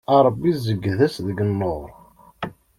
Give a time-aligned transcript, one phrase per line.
[0.13, 1.89] A Ṛebbi zegged-as deg nnur.